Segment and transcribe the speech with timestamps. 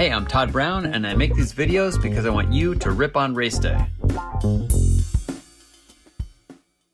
[0.00, 3.18] Hey, I'm Todd Brown, and I make these videos because I want you to rip
[3.18, 3.84] on race day.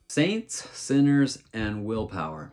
[0.08, 2.50] Saints, Sinners, and Willpower.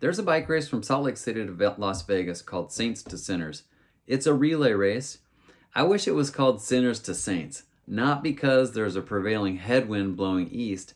[0.00, 3.62] There's a bike race from Salt Lake City to Las Vegas called Saints to Sinners.
[4.08, 5.18] It's a relay race.
[5.72, 10.48] I wish it was called Sinners to Saints, not because there's a prevailing headwind blowing
[10.50, 10.94] east.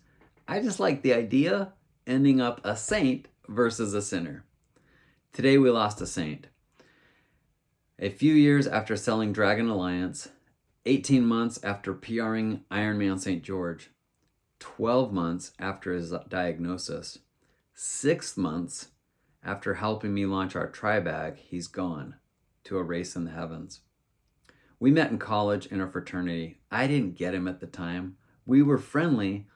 [0.48, 1.74] I just like the idea
[2.08, 4.44] ending up a saint versus a sinner.
[5.32, 6.48] Today we lost a saint.
[7.98, 10.28] A few years after selling Dragon Alliance,
[10.84, 13.42] 18 months after PRing Ironman St.
[13.42, 13.88] George,
[14.58, 17.20] 12 months after his diagnosis,
[17.72, 18.88] 6 months
[19.42, 22.16] after helping me launch our Tribag, he's gone
[22.64, 23.80] to a race in the heavens.
[24.78, 26.58] We met in college in a fraternity.
[26.70, 28.18] I didn't get him at the time.
[28.44, 29.46] We were friendly,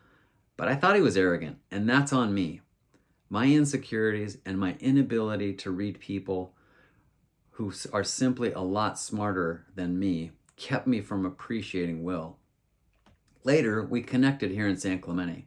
[0.56, 2.62] but I thought he was arrogant, and that's on me.
[3.28, 6.54] My insecurities and my inability to read people
[7.60, 12.38] who are simply a lot smarter than me, kept me from appreciating Will.
[13.44, 15.46] Later, we connected here in San Clemente.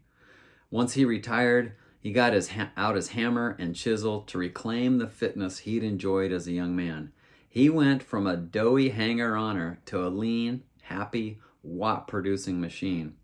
[0.70, 5.08] Once he retired, he got his ha- out his hammer and chisel to reclaim the
[5.08, 7.12] fitness he'd enjoyed as a young man.
[7.50, 13.16] He went from a doughy hanger oner to a lean, happy, watt producing machine.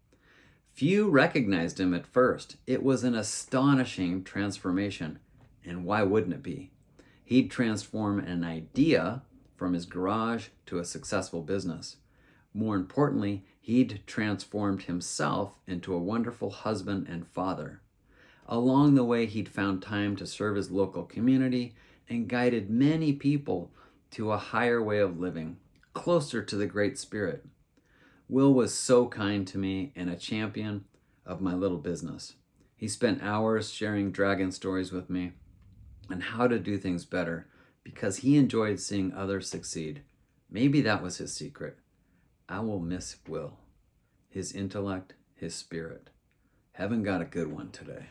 [0.74, 2.56] Few recognized him at first.
[2.66, 5.20] It was an astonishing transformation,
[5.64, 6.72] and why wouldn't it be?
[7.30, 9.22] He'd transform an idea
[9.56, 11.98] from his garage to a successful business.
[12.56, 17.82] More importantly, he'd transformed himself into a wonderful husband and father.
[18.48, 21.76] Along the way, he'd found time to serve his local community
[22.10, 23.76] and guided many people
[24.10, 25.58] to a higher way of living,
[25.94, 27.46] closer to the Great Spirit.
[28.28, 30.86] Will was so kind to me and a champion
[31.28, 32.34] of my little business.
[32.76, 35.34] He spent hours sharing dragon stories with me
[36.10, 37.48] and how to do things better
[37.84, 40.02] because he enjoyed seeing others succeed.
[40.50, 41.78] Maybe that was his secret.
[42.48, 43.58] I will miss Will,
[44.30, 46.10] his intellect, his spirit.
[46.74, 48.06] Haven't got a good one today.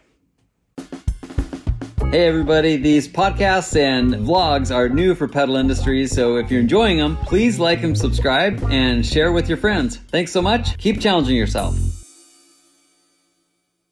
[2.10, 6.96] Hey everybody, these podcasts and vlogs are new for Pedal Industries, so if you're enjoying
[6.96, 9.96] them, please like and subscribe and share with your friends.
[9.96, 10.78] Thanks so much.
[10.78, 11.97] Keep challenging yourself.